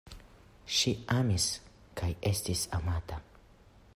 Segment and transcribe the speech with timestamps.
[0.77, 1.45] Ŝi amis
[2.01, 3.23] kaj estis amata.